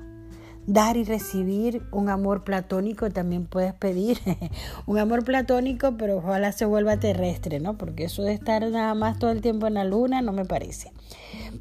dar 0.73 0.97
y 0.97 1.05
recibir 1.05 1.83
un 1.91 2.09
amor 2.09 2.45
platónico 2.45 3.11
también 3.11 3.47
puedes 3.47 3.75
pedir 3.75 4.19
un 4.87 4.99
amor 4.99 5.25
platónico 5.25 5.97
pero 5.99 6.19
ojalá 6.19 6.53
se 6.53 6.65
vuelva 6.65 6.99
terrestre 6.99 7.59
no 7.59 7.77
porque 7.77 8.05
eso 8.05 8.23
de 8.23 8.35
estar 8.35 8.69
nada 8.71 8.95
más 8.95 9.19
todo 9.19 9.31
el 9.31 9.41
tiempo 9.41 9.67
en 9.67 9.75
la 9.75 9.85
luna 9.85 10.23
no 10.23 10.33
me 10.33 10.45
parece. 10.45 10.93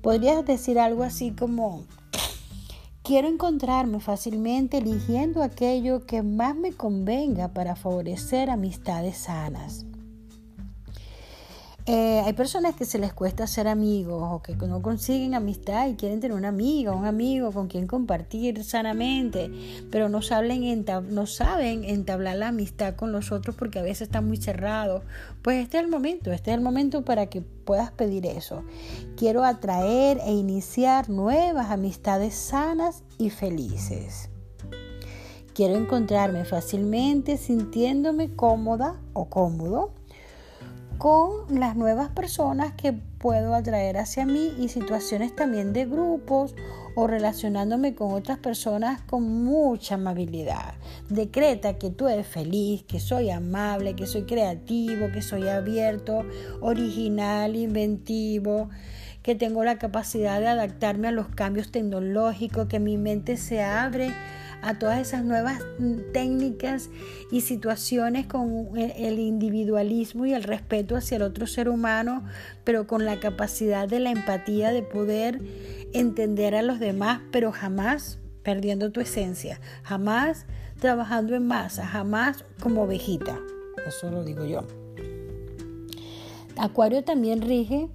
Podrías 0.02 0.46
decir 0.46 0.80
algo 0.80 1.04
así 1.04 1.32
como 1.32 1.86
quiero 3.02 3.28
encontrarme 3.28 4.00
fácilmente 4.00 4.78
eligiendo 4.78 5.42
aquello 5.42 6.06
que 6.06 6.22
más 6.22 6.56
me 6.56 6.74
convenga 6.74 7.48
para 7.50 7.76
favorecer 7.76 8.52
amistades 8.52 9.18
sanas 9.18 9.86
eh, 11.92 12.22
hay 12.24 12.34
personas 12.34 12.76
que 12.76 12.86
se 12.86 13.00
les 13.00 13.14
cuesta 13.14 13.48
ser 13.48 13.68
amigos 13.68 14.22
o 14.24 14.44
que 14.44 14.54
no 14.68 14.80
consiguen 14.84 15.34
amistad 15.34 15.88
y 15.88 15.96
quieren 15.96 16.20
tener 16.20 16.38
una 16.38 16.50
amiga, 16.50 16.94
un 16.94 17.08
amigo 17.08 17.52
con 17.52 17.68
quien 17.68 17.88
compartir 17.88 18.64
sanamente, 18.64 19.50
pero 19.90 20.08
saben, 20.22 20.86
no 21.10 21.26
saben 21.26 21.84
entablar 21.84 22.38
la 22.38 22.50
amistad 22.50 22.94
con 22.96 23.12
los 23.12 23.32
otros 23.32 23.56
porque 23.56 23.80
a 23.80 23.82
veces 23.82 24.04
están 24.04 24.28
muy 24.28 24.38
cerrados. 24.38 25.02
Pues 25.42 25.64
este 25.64 25.80
es 25.80 25.84
el 25.84 25.90
momento, 25.90 26.32
este 26.32 26.52
es 26.52 26.58
el 26.58 26.62
momento 26.62 27.04
para 27.04 27.26
que 27.26 27.42
puedas 27.42 27.90
pedir 27.90 28.28
eso. 28.28 28.64
Quiero 29.18 29.44
atraer 29.44 30.20
e 30.24 30.32
iniciar 30.32 31.10
nuevas 31.10 31.72
amistades 31.72 32.36
sanas 32.36 33.02
y 33.18 33.32
felices. 33.32 34.30
Quiero 35.56 35.74
encontrarme 35.74 36.46
fácilmente 36.46 37.38
sintiéndome 37.38 38.36
cómoda 38.36 39.02
o 39.14 39.26
cómodo 39.26 39.99
con 41.00 41.60
las 41.60 41.78
nuevas 41.78 42.10
personas 42.10 42.74
que 42.74 42.92
puedo 42.92 43.56
atraer 43.56 43.98
hacia 43.98 44.26
mí 44.26 44.54
y 44.60 44.68
situaciones 44.68 45.34
también 45.34 45.72
de 45.72 45.86
grupos 45.86 46.54
o 46.94 47.08
relacionándome 47.08 47.96
con 47.96 48.12
otras 48.12 48.38
personas 48.38 49.02
con 49.04 49.24
mucha 49.46 49.96
amabilidad. 49.96 50.74
Decreta 51.08 51.78
que 51.78 51.90
tú 51.90 52.10
eres 52.10 52.28
feliz, 52.28 52.84
que 52.84 53.00
soy 53.00 53.30
amable, 53.30 53.96
que 53.96 54.08
soy 54.08 54.24
creativo, 54.24 55.08
que 55.14 55.22
soy 55.22 55.48
abierto, 55.48 56.26
original, 56.60 57.56
inventivo, 57.56 58.70
que 59.24 59.36
tengo 59.36 59.64
la 59.64 59.78
capacidad 59.78 60.42
de 60.42 60.48
adaptarme 60.48 61.08
a 61.08 61.12
los 61.12 61.30
cambios 61.30 61.72
tecnológicos, 61.72 62.68
que 62.68 62.82
mi 62.82 62.98
mente 62.98 63.38
se 63.38 63.64
abre 63.64 64.12
a 64.62 64.78
todas 64.78 65.00
esas 65.00 65.24
nuevas 65.24 65.62
técnicas 66.14 66.90
y 67.32 67.42
situaciones 67.42 68.28
con 68.28 68.70
el 68.78 69.20
individualismo 69.20 70.26
y 70.26 70.34
el 70.34 70.44
respeto 70.44 70.96
hacia 70.96 71.18
el 71.18 71.24
otro 71.24 71.48
ser 71.48 71.70
humano, 71.70 72.24
pero 72.64 72.88
con 72.88 73.06
la 73.06 73.20
capacidad 73.20 73.88
de 73.88 74.00
la 74.00 74.12
empatía 74.12 74.72
de 74.72 74.84
poder 74.84 75.42
entender 75.94 76.56
a 76.56 76.62
los 76.62 76.80
demás, 76.80 77.22
pero 77.32 77.52
jamás 77.52 78.20
perdiendo 78.44 78.92
tu 78.92 79.00
esencia, 79.00 79.60
jamás 79.84 80.46
trabajando 80.80 81.36
en 81.36 81.46
masa, 81.46 81.86
jamás 81.86 82.46
como 82.62 82.84
ovejita. 82.84 83.38
Eso 83.86 84.10
lo 84.10 84.24
digo 84.24 84.46
yo. 84.46 84.66
Acuario 86.58 87.04
también 87.04 87.42
rige 87.42 87.90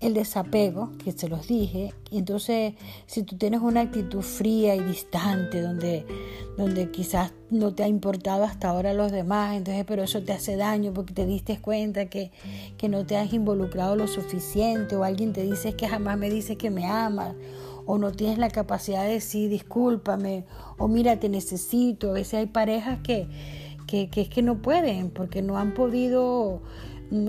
el 0.00 0.14
desapego, 0.14 0.90
que 1.04 1.12
se 1.12 1.28
los 1.28 1.46
dije, 1.46 1.92
y 2.10 2.18
entonces 2.18 2.74
si 3.06 3.22
tú 3.22 3.36
tienes 3.36 3.60
una 3.60 3.82
actitud 3.82 4.22
fría 4.22 4.74
y 4.74 4.80
distante, 4.80 5.60
donde, 5.60 6.06
donde 6.56 6.90
quizás 6.90 7.32
no 7.50 7.74
te 7.74 7.84
ha 7.84 7.88
importado 7.88 8.44
hasta 8.44 8.70
ahora 8.70 8.94
los 8.94 9.12
demás, 9.12 9.56
entonces 9.56 9.84
pero 9.86 10.02
eso 10.02 10.22
te 10.22 10.32
hace 10.32 10.56
daño 10.56 10.94
porque 10.94 11.12
te 11.12 11.26
diste 11.26 11.60
cuenta 11.60 12.06
que, 12.06 12.30
que 12.78 12.88
no 12.88 13.04
te 13.04 13.18
has 13.18 13.32
involucrado 13.34 13.94
lo 13.94 14.06
suficiente, 14.06 14.96
o 14.96 15.04
alguien 15.04 15.34
te 15.34 15.42
dice 15.42 15.74
que 15.74 15.86
jamás 15.86 16.16
me 16.16 16.30
dice 16.30 16.56
que 16.56 16.70
me 16.70 16.86
amas, 16.86 17.34
o 17.84 17.98
no 17.98 18.12
tienes 18.12 18.38
la 18.38 18.48
capacidad 18.48 19.04
de 19.04 19.14
decir 19.14 19.50
discúlpame, 19.50 20.44
o 20.78 20.88
mira, 20.88 21.18
te 21.18 21.28
necesito. 21.28 22.10
A 22.10 22.12
veces 22.12 22.34
hay 22.34 22.46
parejas 22.46 23.00
que, 23.02 23.26
que, 23.86 24.08
que 24.08 24.22
es 24.22 24.28
que 24.28 24.42
no 24.42 24.62
pueden, 24.62 25.10
porque 25.10 25.42
no 25.42 25.58
han 25.58 25.74
podido 25.74 26.62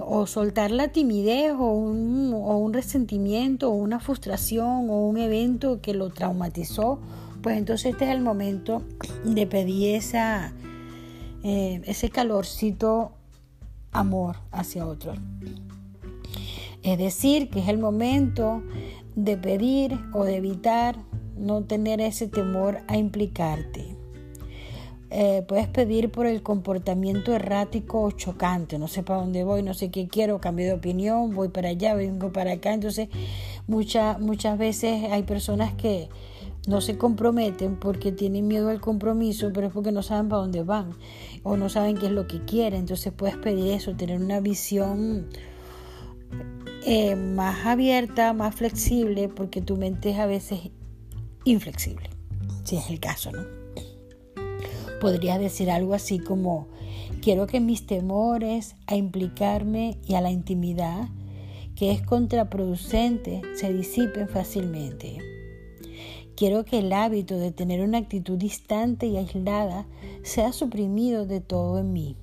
o 0.02 0.28
soltar 0.28 0.72
la 0.72 0.90
timidez 0.90 1.54
o 1.54 1.72
un, 1.72 2.34
o 2.34 2.58
un, 2.58 2.74
resentimiento 2.74 3.72
o 3.72 3.74
una 3.74 4.00
frustración 4.00 4.90
o 4.90 5.08
un 5.08 5.18
evento 5.18 5.82
que 5.82 5.94
lo 5.94 6.10
traumatizó, 6.10 7.00
pues 7.42 7.58
entonces 7.58 7.94
este 7.94 8.06
es 8.06 8.12
el 8.12 8.22
momento 8.22 8.84
de 9.24 9.48
pedir 9.48 9.96
esa, 9.96 10.54
eh, 11.44 11.82
ese 11.86 12.10
calorcito 12.10 13.14
amor 13.92 14.38
hacia 14.52 14.86
otros. 14.86 15.18
Es 16.84 16.98
decir, 16.98 17.50
que 17.50 17.60
es 17.60 17.68
el 17.68 17.78
momento 17.78 18.64
de 19.16 19.38
pedir 19.38 20.00
o 20.14 20.24
de 20.24 20.38
evitar 20.38 20.98
no 21.38 21.64
tener 21.64 22.02
ese 22.02 22.28
temor 22.28 22.80
a 22.88 22.98
implicarte. 22.98 24.01
Eh, 25.14 25.44
puedes 25.46 25.68
pedir 25.68 26.10
por 26.10 26.26
el 26.26 26.42
comportamiento 26.42 27.34
errático 27.34 28.02
o 28.02 28.12
chocante, 28.12 28.80
no 28.80 28.88
sé 28.88 29.04
para 29.04 29.20
dónde 29.20 29.44
voy, 29.44 29.62
no 29.62 29.74
sé 29.74 29.92
qué 29.92 30.08
quiero, 30.08 30.40
cambio 30.40 30.68
de 30.68 30.74
opinión, 30.74 31.36
voy 31.36 31.50
para 31.50 31.68
allá, 31.68 31.96
vengo 31.96 32.32
para 32.32 32.54
acá. 32.54 32.74
Entonces, 32.74 33.10
muchas 33.68 34.58
veces 34.58 35.12
hay 35.12 35.24
personas 35.24 35.74
que 35.74 36.08
no 36.66 36.80
se 36.80 36.98
comprometen 36.98 37.76
porque 37.76 38.14
tienen 38.14 38.48
miedo 38.48 38.70
al 38.70 38.80
compromiso, 38.80 39.52
pero 39.54 39.68
es 39.68 39.74
porque 39.74 39.92
no 39.92 40.02
saben 40.02 40.30
para 40.30 40.44
dónde 40.44 40.64
van 40.64 40.96
o 41.44 41.58
no 41.58 41.68
saben 41.68 41.98
qué 41.98 42.06
es 42.06 42.14
lo 42.14 42.26
que 42.26 42.46
quieren. 42.46 42.80
Entonces, 42.80 43.12
puedes 43.12 43.36
pedir 43.36 43.74
eso, 43.74 43.94
tener 43.98 44.18
una 44.18 44.40
visión 44.40 45.28
eh, 46.86 47.18
más 47.18 47.66
abierta, 47.66 48.32
más 48.32 48.56
flexible, 48.56 49.28
porque 49.28 49.62
tu 49.62 49.76
mente 49.76 50.12
es 50.12 50.20
a 50.20 50.26
veces 50.26 50.70
inflexible, 51.44 52.10
si 52.64 52.78
es 52.78 52.90
el 52.90 53.02
caso, 53.02 53.34
¿no? 53.34 53.61
Podría 55.02 55.40
decir 55.40 55.72
algo 55.72 55.96
así 55.96 56.20
como, 56.20 56.68
quiero 57.24 57.48
que 57.48 57.60
mis 57.60 57.88
temores 57.88 58.76
a 58.86 58.96
implicarme 58.96 59.98
y 60.08 60.14
a 60.14 60.22
la 60.22 60.30
intimidad, 60.30 61.10
que 61.76 61.92
es 61.92 62.04
contraproducente, 62.04 63.42
se 63.56 63.74
disipen 63.74 64.30
fácilmente. 64.30 65.18
Quiero 66.36 66.66
que 66.66 66.78
el 66.78 66.94
hábito 66.94 67.40
de 67.40 67.52
tener 67.52 67.82
una 67.82 67.98
actitud 67.98 68.38
distante 68.38 69.08
y 69.08 69.18
aislada 69.18 69.88
sea 70.22 70.54
suprimido 70.54 71.26
de 71.26 71.42
todo 71.42 71.80
en 71.80 71.94
mí. 71.94 72.16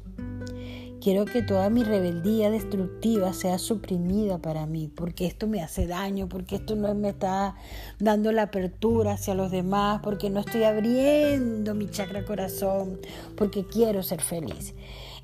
Quiero 1.00 1.26
que 1.26 1.43
toda 1.43 1.71
mi 1.71 1.85
rebeldía 1.85 2.50
destructiva 2.50 3.33
sea 3.33 3.59
suprimida 3.59 4.38
para 4.38 4.67
mí, 4.67 4.88
porque 4.88 5.26
esto 5.26 5.47
me 5.47 5.62
hace 5.62 5.87
daño, 5.87 6.28
porque 6.28 6.57
esto 6.57 6.75
no 6.75 6.93
me 6.95 7.11
está 7.11 7.55
dando 8.00 8.33
la 8.33 8.43
apertura 8.43 9.12
hacia 9.12 9.35
los 9.35 9.52
demás, 9.52 10.00
porque 10.02 10.28
no 10.28 10.40
estoy 10.40 10.64
abriendo 10.64 11.76
mi 11.76 11.88
chakra 11.88 12.25
corazón, 12.25 12.99
porque 13.37 13.64
quiero 13.64 14.02
ser 14.02 14.21
feliz. 14.21 14.75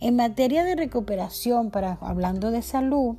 En 0.00 0.14
materia 0.14 0.62
de 0.62 0.76
recuperación, 0.76 1.70
para 1.70 1.98
hablando 2.00 2.52
de 2.52 2.62
salud, 2.62 3.16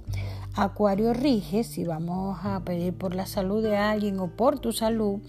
Acuario 0.58 1.14
rige, 1.14 1.66
si 1.66 1.84
vamos 1.84 2.40
a 2.44 2.62
pedir 2.62 2.94
por 2.94 3.14
la 3.14 3.26
salud 3.26 3.62
de 3.62 3.76
alguien 3.76 4.22
o 4.22 4.30
por 4.30 4.58
tu 4.60 4.72
salud, 4.72 5.20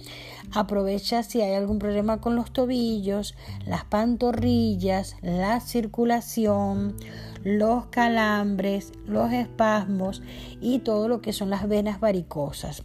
aprovecha 0.52 1.22
si 1.22 1.40
hay 1.42 1.54
algún 1.54 1.78
problema 1.78 2.20
con 2.20 2.36
los 2.36 2.52
tobillos, 2.52 3.34
las 3.66 3.84
pantorrillas, 3.84 5.16
la 5.22 5.60
circulación, 5.60 6.96
los 7.44 7.86
calambres, 7.86 8.92
los 9.06 9.32
espasmos 9.32 10.22
y 10.60 10.80
todo 10.80 11.08
lo 11.08 11.20
que 11.20 11.32
son 11.32 11.50
las 11.50 11.68
venas 11.68 12.00
varicosas. 12.00 12.82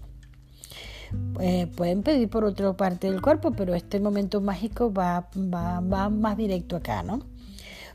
Eh, 1.39 1.67
pueden 1.75 2.03
pedir 2.03 2.29
por 2.29 2.45
otra 2.45 2.71
parte 2.73 3.09
del 3.09 3.21
cuerpo, 3.21 3.51
pero 3.51 3.75
este 3.75 3.99
momento 3.99 4.39
mágico 4.39 4.93
va, 4.93 5.29
va, 5.35 5.81
va 5.81 6.09
más 6.09 6.37
directo 6.37 6.77
acá, 6.77 7.03
¿no? 7.03 7.25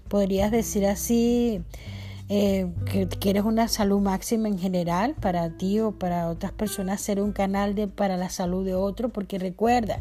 Podrías 0.09 0.51
decir 0.51 0.87
así 0.87 1.63
eh, 2.29 2.73
que 2.91 3.07
quieres 3.07 3.45
una 3.45 3.69
salud 3.69 4.01
máxima 4.01 4.49
en 4.49 4.59
general 4.59 5.15
para 5.15 5.51
ti 5.51 5.79
o 5.79 5.93
para 5.93 6.29
otras 6.29 6.53
personas, 6.53 7.01
ser 7.01 7.21
un 7.21 7.33
canal 7.33 7.75
para 7.95 8.17
la 8.17 8.31
salud 8.31 8.65
de 8.65 8.75
otro, 8.75 9.11
porque 9.11 9.39
recuerda, 9.39 10.01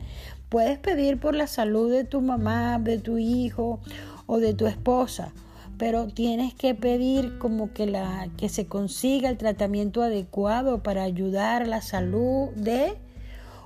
puedes 0.50 0.80
pedir 0.80 1.20
por 1.20 1.36
la 1.36 1.48
salud 1.48 1.92
de 1.92 2.04
tu 2.04 2.22
mamá, 2.22 2.80
de 2.80 2.98
tu 2.98 3.18
hijo 3.18 3.80
o 4.26 4.40
de 4.40 4.54
tu 4.54 4.66
esposa, 4.66 5.34
pero 5.78 6.08
tienes 6.08 6.54
que 6.54 6.74
pedir 6.74 7.38
como 7.38 7.74
que, 7.74 7.86
la, 7.86 8.30
que 8.38 8.50
se 8.50 8.66
consiga 8.66 9.30
el 9.30 9.38
tratamiento 9.38 10.02
adecuado 10.02 10.82
para 10.82 11.04
ayudar 11.04 11.64
a 11.64 11.68
la 11.68 11.82
salud 11.82 12.50
de 12.56 12.98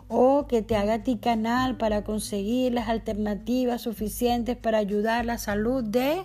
o 0.10 0.48
que 0.48 0.64
te 0.64 0.76
haga 0.76 1.04
ti 1.04 1.18
canal 1.18 1.78
para 1.78 2.04
conseguir 2.04 2.74
las 2.74 2.90
alternativas 2.90 3.84
suficientes 3.84 4.58
para 4.58 4.80
ayudar 4.80 5.22
a 5.22 5.24
la 5.24 5.38
salud 5.38 5.84
de, 5.84 6.24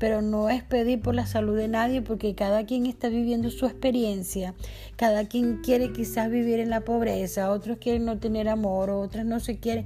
pero 0.00 0.22
no 0.22 0.48
es 0.48 0.64
pedir 0.64 1.02
por 1.02 1.14
la 1.14 1.26
salud 1.26 1.58
de 1.58 1.68
nadie 1.68 2.00
porque 2.00 2.34
cada 2.34 2.64
quien 2.64 2.86
está 2.86 3.10
viviendo 3.10 3.50
su 3.50 3.66
experiencia, 3.66 4.54
cada 4.96 5.28
quien 5.28 5.58
quiere 5.58 5.92
quizás 5.92 6.30
vivir 6.30 6.58
en 6.58 6.70
la 6.70 6.80
pobreza, 6.80 7.50
otros 7.50 7.76
quieren 7.78 8.06
no 8.06 8.18
tener 8.18 8.48
amor, 8.48 8.88
otros 8.88 9.26
no 9.26 9.40
se 9.40 9.58
quieren. 9.58 9.84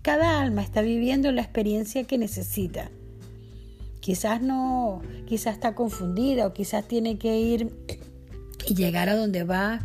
Cada 0.00 0.40
alma 0.40 0.62
está 0.62 0.80
viviendo 0.80 1.30
la 1.30 1.42
experiencia 1.42 2.04
que 2.04 2.16
necesita. 2.16 2.90
Quizás 4.00 4.40
no, 4.40 5.02
quizás 5.26 5.52
está 5.52 5.74
confundida 5.74 6.46
o 6.46 6.54
quizás 6.54 6.88
tiene 6.88 7.18
que 7.18 7.38
ir 7.38 7.70
y 8.66 8.74
llegar 8.74 9.10
a 9.10 9.14
donde 9.14 9.44
va 9.44 9.80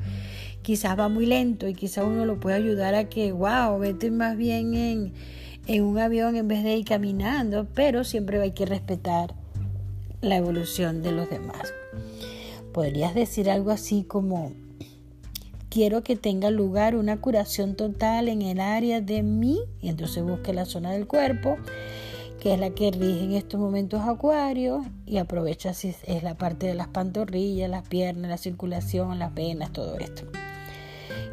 quizás 0.62 0.98
va 0.98 1.10
muy 1.10 1.26
lento 1.26 1.68
y 1.68 1.76
quizás 1.76 2.06
uno 2.06 2.26
lo 2.26 2.40
puede 2.40 2.56
ayudar 2.56 2.96
a 2.96 3.08
que, 3.08 3.34
wow, 3.34 3.78
vete 3.78 4.10
más 4.10 4.36
bien 4.36 4.74
en, 4.74 5.14
en 5.68 5.84
un 5.84 6.00
avión 6.00 6.38
en 6.38 6.48
vez 6.48 6.64
de 6.64 6.78
ir 6.78 6.86
caminando, 6.86 7.68
pero 7.76 8.04
siempre 8.04 8.42
hay 8.42 8.52
que 8.52 8.66
respetar 8.66 9.45
la 10.22 10.38
evolución 10.38 11.04
de 11.04 11.12
los 11.12 11.30
demás. 11.30 11.74
Podrías 12.74 13.16
decir 13.16 13.50
algo 13.50 13.72
así 13.72 14.04
como, 14.04 14.52
quiero 15.70 16.04
que 16.04 16.16
tenga 16.16 16.52
lugar 16.52 16.96
una 16.96 17.18
curación 17.22 17.76
total 17.76 18.28
en 18.30 18.42
el 18.42 18.60
área 18.60 19.02
de 19.02 19.24
mí, 19.24 19.60
y 19.82 19.90
entonces 19.90 20.24
busque 20.24 20.54
la 20.54 20.66
zona 20.66 20.92
del 20.92 21.08
cuerpo, 21.08 21.58
que 22.40 22.54
es 22.54 22.60
la 22.60 22.70
que 22.70 22.92
rige 22.92 23.24
en 23.24 23.34
estos 23.34 23.60
momentos 23.60 24.02
acuarios, 24.02 24.86
y 25.06 25.18
aprovecha 25.18 25.74
si 25.74 25.96
es 26.06 26.24
la 26.24 26.36
parte 26.36 26.68
de 26.68 26.76
las 26.76 26.88
pantorrillas, 26.88 27.70
las 27.70 27.88
piernas, 27.88 28.30
la 28.30 28.38
circulación, 28.38 29.20
las 29.20 29.34
venas, 29.34 29.72
todo 29.72 29.98
esto. 29.98 30.24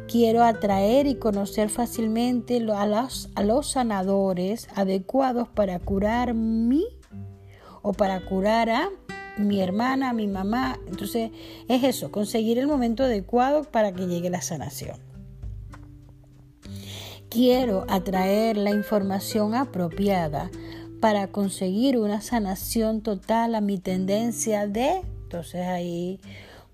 Quiero 0.07 0.43
atraer 0.43 1.07
y 1.07 1.15
conocer 1.15 1.69
fácilmente 1.69 2.57
a 2.75 2.85
los, 2.85 3.29
a 3.35 3.43
los 3.43 3.71
sanadores 3.71 4.67
adecuados 4.75 5.47
para 5.47 5.79
curar 5.79 6.33
mí 6.33 6.85
o 7.83 7.93
para 7.93 8.25
curar 8.25 8.71
a 8.71 8.89
mi 9.37 9.61
hermana, 9.61 10.09
a 10.09 10.13
mi 10.13 10.25
mamá. 10.25 10.79
Entonces 10.87 11.29
es 11.67 11.83
eso, 11.83 12.11
conseguir 12.11 12.57
el 12.57 12.65
momento 12.65 13.03
adecuado 13.03 13.63
para 13.63 13.91
que 13.91 14.07
llegue 14.07 14.31
la 14.31 14.41
sanación. 14.41 14.97
Quiero 17.29 17.85
atraer 17.89 18.57
la 18.57 18.71
información 18.71 19.53
apropiada 19.55 20.49
para 20.99 21.27
conseguir 21.27 21.97
una 21.97 22.21
sanación 22.21 23.01
total 23.01 23.55
a 23.55 23.61
mi 23.61 23.77
tendencia 23.77 24.67
de... 24.67 25.01
Entonces 25.23 25.67
ahí 25.67 26.19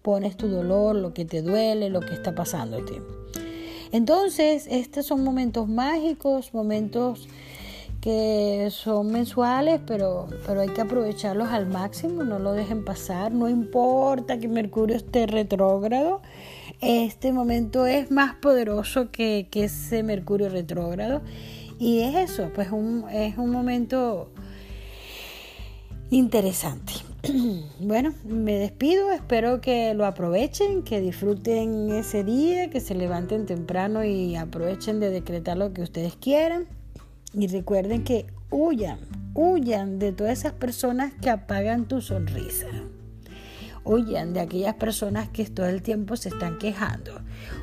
pones 0.02 0.36
tu 0.36 0.48
dolor, 0.50 0.96
lo 0.96 1.14
que 1.14 1.26
te 1.26 1.42
duele, 1.42 1.90
lo 1.90 2.02
que 2.02 2.14
está 2.14 2.36
pasándote. 2.36 3.02
Entonces, 3.92 4.68
estos 4.70 5.06
son 5.06 5.24
momentos 5.24 5.68
mágicos, 5.68 6.54
momentos 6.54 7.28
que 8.02 8.70
son 8.72 9.12
mensuales, 9.12 9.82
pero, 9.86 10.28
pero 10.46 10.62
hay 10.62 10.70
que 10.70 10.82
aprovecharlos 10.82 11.50
al 11.50 11.68
máximo, 11.68 12.24
no 12.24 12.40
lo 12.40 12.54
dejen 12.54 12.86
pasar, 12.86 13.34
no 13.34 13.50
importa 13.50 14.40
que 14.40 14.48
Mercurio 14.48 14.96
esté 14.96 15.28
retrógrado, 15.28 16.22
este 16.82 17.34
momento 17.34 17.86
es 17.86 18.10
más 18.10 18.36
poderoso 18.36 19.12
que, 19.12 19.48
que 19.52 19.66
ese 19.66 20.04
Mercurio 20.04 20.50
retrógrado 20.50 21.22
y 21.78 22.02
es 22.02 22.32
eso, 22.32 22.52
pues 22.54 22.72
un, 22.72 23.06
es 23.10 23.38
un 23.38 23.52
momento 23.52 24.30
interesante. 26.10 26.94
Bueno, 27.80 28.14
me 28.26 28.54
despido, 28.54 29.12
espero 29.12 29.62
que 29.62 29.94
lo 29.94 30.06
aprovechen, 30.06 30.84
que 30.84 31.00
disfruten 31.00 31.92
ese 31.92 32.26
día, 32.26 32.70
que 32.70 32.82
se 32.82 32.94
levanten 32.94 33.46
temprano 33.46 34.04
y 34.04 34.36
aprovechen 34.36 35.00
de 35.00 35.10
decretar 35.10 35.58
lo 35.58 35.74
que 35.74 35.82
ustedes 35.82 36.16
quieran. 36.18 36.68
Y 37.34 37.48
recuerden 37.48 38.04
que 38.04 38.26
huyan, 38.50 39.00
huyan 39.34 40.00
de 40.00 40.12
todas 40.12 40.40
esas 40.40 40.54
personas 40.54 41.14
que 41.22 41.30
apagan 41.30 41.88
tu 41.88 42.02
sonrisa. 42.02 42.68
Huyan 43.84 44.34
de 44.34 44.42
aquellas 44.42 44.76
personas 44.76 45.30
que 45.30 45.46
todo 45.46 45.68
el 45.68 45.82
tiempo 45.82 46.16
se 46.16 46.30
están 46.30 46.58
quejando. 46.58 47.22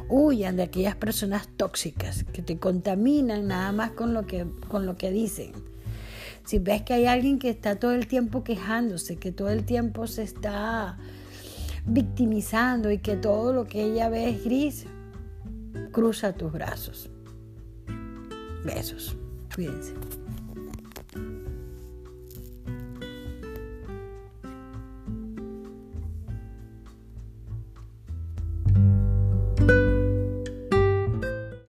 Huyan 0.09 0.57
de 0.57 0.65
aquellas 0.65 0.97
personas 0.97 1.49
tóxicas 1.57 2.25
que 2.33 2.43
te 2.43 2.59
contaminan 2.59 3.49
nada 3.49 3.73
más 3.73 3.91
con 3.91 4.15
lo 4.15 4.27
que, 4.27 4.47
con 4.69 4.87
lo 4.87 4.97
que 4.97 5.11
dicen 5.11 5.53
si 6.47 6.61
ves 6.61 6.83
que 6.83 6.95
hay 6.95 7.07
alguien 7.07 7.39
que 7.39 7.51
está 7.51 7.77
todo 7.77 7.93
el 7.93 8.07
tiempo 8.07 8.45
quejándose, 8.45 9.17
que 9.17 9.33
todo 9.33 9.51
el 9.51 9.65
tiempo 9.65 10.07
se 10.07 10.23
está 10.23 10.97
victimizando 11.85 12.91
y 12.93 12.99
que 12.99 13.17
todo 13.17 13.53
lo 13.53 13.67
que 13.67 13.85
ella 13.85 14.09
ve 14.09 14.31
es 14.31 14.45
gris, 14.45 14.87
cruza 15.91 16.33
tus 16.35 16.53
brazos. 16.53 17.11
Besos. 18.65 19.17
experience. 19.59 20.26